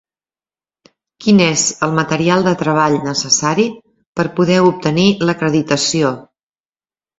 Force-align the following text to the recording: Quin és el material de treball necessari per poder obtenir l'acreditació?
Quin 1.25 1.43
és 1.47 1.65
el 1.87 1.93
material 1.99 2.47
de 2.47 2.53
treball 2.63 2.97
necessari 3.09 3.67
per 4.21 4.27
poder 4.41 4.59
obtenir 4.73 5.07
l'acreditació? 5.31 6.15